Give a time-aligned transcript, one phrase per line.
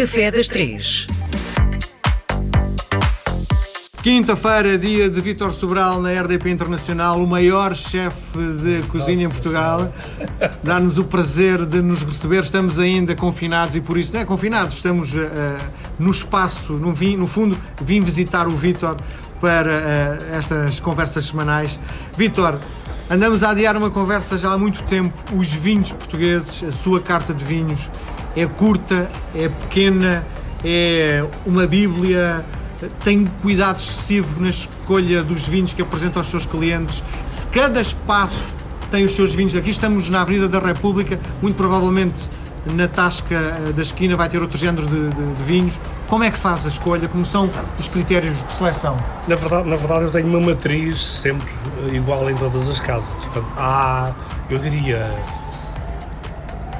[0.00, 1.06] Café das Três.
[4.02, 9.92] Quinta-feira, dia de Vítor Sobral na RDP Internacional, o maior chefe de cozinha em Portugal.
[10.62, 12.42] Dá-nos o prazer de nos receber.
[12.42, 15.18] Estamos ainda confinados e por isso, não é confinados, estamos uh,
[15.98, 18.96] no espaço, no, vim, no fundo, vim visitar o Vítor
[19.38, 21.78] para uh, estas conversas semanais.
[22.16, 22.58] Vítor,
[23.10, 25.12] andamos a adiar uma conversa já há muito tempo.
[25.36, 27.90] Os vinhos portugueses, a sua carta de vinhos
[28.36, 30.26] é curta, é pequena,
[30.64, 32.44] é uma bíblia
[33.04, 37.02] tem cuidado excessivo na escolha dos vinhos que apresenta aos seus clientes.
[37.26, 38.54] Se cada espaço
[38.90, 42.28] tem os seus vinhos, aqui estamos na Avenida da República, muito provavelmente
[42.74, 45.80] na tasca eh, da esquina vai ter outro género de, de, de, vinhos.
[46.06, 47.08] Como é que faz a escolha?
[47.08, 48.96] Como são os critérios de seleção?
[49.26, 51.48] Na verdade, na verdade eu tenho uma matriz sempre
[51.92, 53.08] igual em todas as casas.
[53.14, 54.12] Portanto, há,
[54.50, 55.10] eu diria,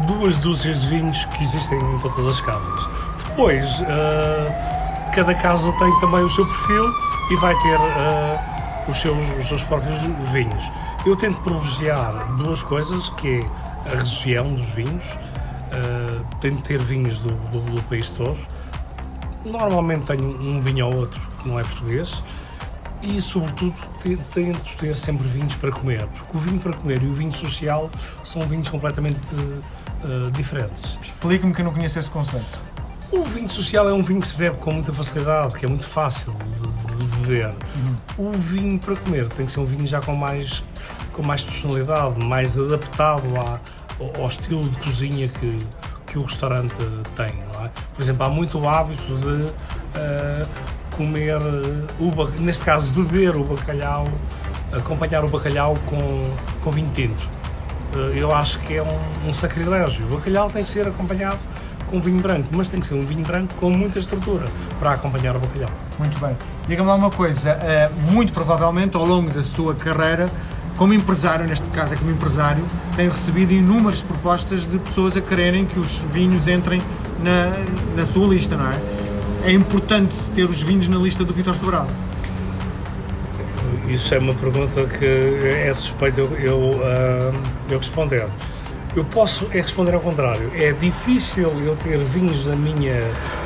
[0.00, 2.88] duas dúzias de vinhos que existem em todas as casas.
[3.28, 6.92] Depois, uh, cada casa tem também o seu perfil
[7.30, 10.00] e vai ter uh, os, seus, os seus próprios
[10.32, 10.70] vinhos.
[11.06, 13.40] Eu tento privilegiar duas coisas, que
[13.86, 18.36] é a região dos vinhos, uh, tento ter vinhos do, do, do, país todo.
[19.44, 22.22] Normalmente tenho um vinho ou outro que não é português
[23.04, 23.74] e, sobretudo,
[24.32, 27.90] tento ter sempre vinhos para comer, porque o vinho para comer e o vinho social
[28.22, 30.98] são vinhos completamente uh, diferentes.
[31.02, 32.60] Explique-me que eu não conheço esse conceito.
[33.12, 35.86] O vinho social é um vinho que se bebe com muita facilidade, que é muito
[35.86, 37.54] fácil de, de beber.
[38.18, 38.30] Uhum.
[38.30, 40.64] O vinho para comer tem que ser um vinho já com mais,
[41.12, 43.60] com mais personalidade, mais adaptado à,
[44.18, 45.58] ao, estilo de cozinha que,
[46.06, 46.74] que o restaurante
[47.14, 47.26] tem.
[47.26, 47.70] É?
[47.94, 50.48] Por exemplo, há muito o hábito de uh,
[50.96, 51.38] comer,
[52.00, 54.06] o, neste caso, beber o bacalhau,
[54.72, 56.22] acompanhar o bacalhau com,
[56.62, 57.22] com vinho tinto.
[57.94, 60.04] Uh, eu acho que é um, um sacrilégio.
[60.06, 61.38] O bacalhau tem que ser acompanhado
[61.90, 64.46] com vinho branco, mas tem que ser um vinho branco com muita estrutura
[64.78, 65.70] para acompanhar o bacalhau.
[65.98, 66.36] Muito bem.
[66.66, 70.28] Diga-me lá uma coisa, eh, muito provavelmente ao longo da sua carreira,
[70.76, 72.64] como empresário, neste caso é como empresário,
[72.96, 76.82] tem recebido inúmeras propostas de pessoas a quererem que os vinhos entrem
[77.22, 77.52] na,
[77.94, 79.03] na sua lista, não é?
[79.44, 81.86] É importante ter os vinhos na lista do Vitor Sobral?
[83.86, 87.34] Isso é uma pergunta que é suspeito eu, eu, uh,
[87.68, 88.26] eu responder.
[88.96, 90.50] Eu posso é responder ao contrário.
[90.54, 92.98] É difícil eu ter vinhos na minha,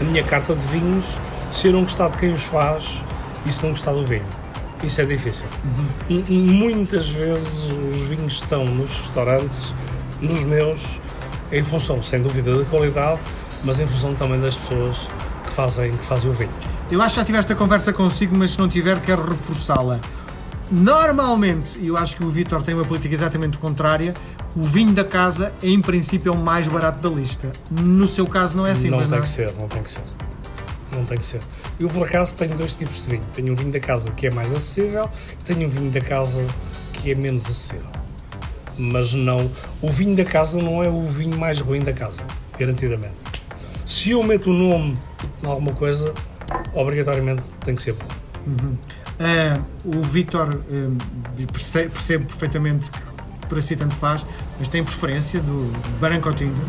[0.00, 1.04] na minha carta de vinhos
[1.50, 3.02] se eu não gostar de quem os faz
[3.44, 4.24] e se não gostar do vinho.
[4.84, 5.46] Isso é difícil.
[6.08, 6.24] Uhum.
[6.28, 9.74] Muitas vezes os vinhos estão nos restaurantes,
[10.20, 11.00] nos meus,
[11.50, 13.18] em função, sem dúvida, da qualidade,
[13.64, 15.08] mas em função também das pessoas
[15.50, 16.50] que fazem, que fazem o vinho.
[16.90, 20.00] Eu acho que já tiveste a conversa consigo, mas se não tiver, quero reforçá-la.
[20.70, 24.14] Normalmente, e eu acho que o Vitor tem uma política exatamente contrária,
[24.56, 27.50] o vinho da casa, em princípio, é o mais barato da lista.
[27.70, 29.20] No seu caso, não é assim, Não tem não?
[29.20, 30.02] que ser, não tem que ser.
[30.92, 31.40] Não tem que ser.
[31.78, 33.22] Eu, por acaso, tenho dois tipos de vinho.
[33.34, 35.08] Tenho um vinho da casa que é mais acessível
[35.40, 36.44] e tenho um vinho da casa
[36.92, 37.86] que é menos acessível.
[38.76, 39.50] Mas não.
[39.80, 42.22] O vinho da casa não é o vinho mais ruim da casa,
[42.58, 43.14] garantidamente.
[43.86, 44.96] Se eu meto o nome
[45.42, 46.12] em alguma coisa,
[46.74, 48.06] obrigatoriamente tem que ser bom.
[48.46, 48.76] Uhum.
[49.20, 52.90] Uh, o Vitor uh, percebe, percebe perfeitamente
[53.48, 54.24] para si tanto faz,
[54.58, 56.60] mas tem preferência do branco ou tinto?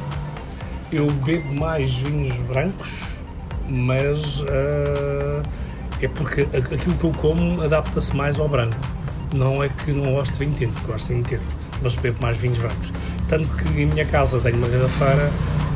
[0.91, 2.91] Eu bebo mais vinhos brancos,
[3.69, 5.43] mas uh,
[6.01, 8.75] é porque aquilo que eu como adapta-se mais ao branco.
[9.33, 12.35] Não é que não gosto de vinho tinto, gosto de vinho tinto, mas bebo mais
[12.35, 12.91] vinhos brancos.
[13.29, 15.31] Tanto que em minha casa tenho uma garrafeira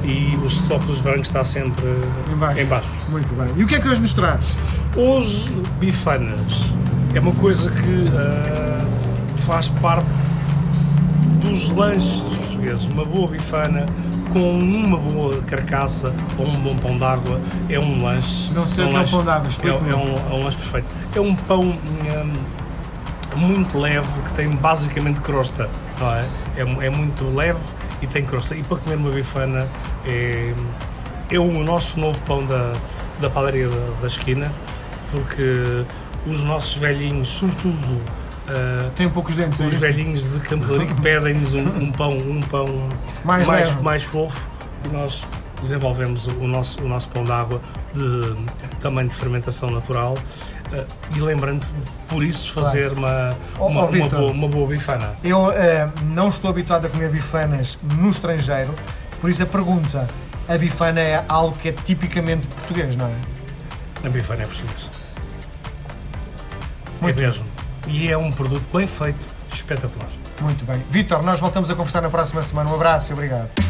[0.06, 1.86] e o estoque dos brancos está sempre
[2.32, 2.60] em baixo.
[2.60, 2.90] em baixo.
[3.10, 3.48] Muito bem.
[3.58, 4.58] E o que é que hoje nos traz?
[4.96, 5.50] Hoje,
[5.80, 6.66] bifanas.
[7.14, 10.08] É uma coisa que uh, faz parte
[11.42, 12.86] dos lanches dos portugueses.
[12.86, 13.86] Uma boa bifana
[14.32, 17.40] com uma boa carcaça ou um bom pão d'água
[17.70, 18.52] é um lanche.
[18.54, 20.58] Não sei é um que é um pão d'água, é, é, um, é um lanche
[20.58, 20.96] perfeito.
[21.16, 22.34] É um pão hum,
[23.38, 25.70] muito leve que tem basicamente crosta.
[26.00, 26.26] Não é?
[26.58, 27.60] É, é muito leve
[28.02, 28.56] e tem crosta.
[28.56, 29.68] E para comer uma bifana
[30.06, 30.54] é,
[31.30, 32.74] é o nosso novo pão da,
[33.20, 34.52] da padaria da, da esquina,
[35.12, 35.86] porque
[36.28, 38.02] os nossos velhinhos, sobretudo
[38.46, 42.40] Uh, Tem poucos dentes, é Os velhinhos de Campo Rico pedem-nos um, um, pão, um
[42.42, 42.90] pão
[43.24, 44.52] mais, mais, mais, fofo
[44.84, 45.24] e nós
[45.66, 47.62] desenvolvemos o nosso, o nosso pão d'água
[47.94, 48.36] de
[48.80, 50.86] tamanho de fermentação natural uh,
[51.16, 51.66] e lembrando
[52.08, 53.36] por isso fazer claro.
[53.60, 55.16] uma, uma, oh, uma, boa, uma boa bifana.
[55.24, 55.54] Eu uh,
[56.06, 58.74] não estou habituado a comer bifanas no estrangeiro,
[59.22, 60.08] por isso a pergunta,
[60.48, 63.16] a bifana é algo que é tipicamente português, não é?
[64.04, 64.90] A bifana é português.
[67.02, 67.56] Muito é mesmo
[67.88, 70.10] e é um produto bem feito, espetacular.
[70.42, 70.84] Muito bem.
[70.90, 72.70] Vitor, nós voltamos a conversar na próxima semana.
[72.70, 73.65] Um abraço e obrigado.